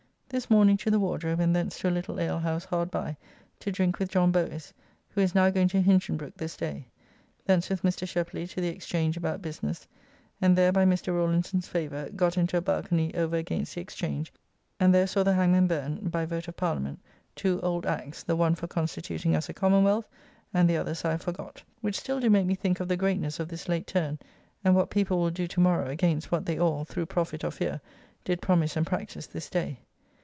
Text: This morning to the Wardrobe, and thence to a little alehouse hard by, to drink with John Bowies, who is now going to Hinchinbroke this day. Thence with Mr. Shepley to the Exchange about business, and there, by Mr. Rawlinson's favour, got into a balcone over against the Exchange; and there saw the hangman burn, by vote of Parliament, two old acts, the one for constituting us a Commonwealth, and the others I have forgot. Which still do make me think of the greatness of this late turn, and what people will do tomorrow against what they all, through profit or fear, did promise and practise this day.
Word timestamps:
This 0.33 0.49
morning 0.49 0.77
to 0.77 0.89
the 0.89 0.97
Wardrobe, 0.97 1.41
and 1.41 1.53
thence 1.53 1.77
to 1.79 1.89
a 1.89 1.89
little 1.91 2.17
alehouse 2.17 2.63
hard 2.63 2.89
by, 2.89 3.17
to 3.59 3.69
drink 3.69 3.99
with 3.99 4.09
John 4.09 4.31
Bowies, 4.31 4.71
who 5.09 5.19
is 5.19 5.35
now 5.35 5.49
going 5.49 5.67
to 5.67 5.81
Hinchinbroke 5.81 6.37
this 6.37 6.55
day. 6.55 6.87
Thence 7.45 7.67
with 7.67 7.81
Mr. 7.81 8.07
Shepley 8.07 8.47
to 8.47 8.61
the 8.61 8.69
Exchange 8.69 9.17
about 9.17 9.41
business, 9.41 9.85
and 10.41 10.57
there, 10.57 10.71
by 10.71 10.85
Mr. 10.85 11.13
Rawlinson's 11.13 11.67
favour, 11.67 12.07
got 12.15 12.37
into 12.37 12.55
a 12.55 12.61
balcone 12.61 13.13
over 13.13 13.35
against 13.35 13.75
the 13.75 13.81
Exchange; 13.81 14.31
and 14.79 14.95
there 14.95 15.05
saw 15.05 15.23
the 15.23 15.33
hangman 15.33 15.67
burn, 15.67 16.07
by 16.07 16.25
vote 16.25 16.47
of 16.47 16.55
Parliament, 16.55 17.01
two 17.35 17.59
old 17.59 17.85
acts, 17.85 18.23
the 18.23 18.37
one 18.37 18.55
for 18.55 18.67
constituting 18.67 19.35
us 19.35 19.49
a 19.49 19.53
Commonwealth, 19.53 20.07
and 20.53 20.69
the 20.69 20.77
others 20.77 21.03
I 21.03 21.11
have 21.11 21.23
forgot. 21.23 21.61
Which 21.81 21.99
still 21.99 22.21
do 22.21 22.29
make 22.29 22.45
me 22.45 22.55
think 22.55 22.79
of 22.79 22.87
the 22.87 22.95
greatness 22.95 23.41
of 23.41 23.49
this 23.49 23.67
late 23.67 23.85
turn, 23.85 24.17
and 24.63 24.77
what 24.77 24.91
people 24.91 25.19
will 25.19 25.29
do 25.31 25.45
tomorrow 25.45 25.89
against 25.89 26.31
what 26.31 26.45
they 26.45 26.57
all, 26.57 26.85
through 26.85 27.07
profit 27.07 27.43
or 27.43 27.51
fear, 27.51 27.81
did 28.23 28.41
promise 28.41 28.77
and 28.77 28.87
practise 28.87 29.27
this 29.27 29.49
day. 29.49 29.81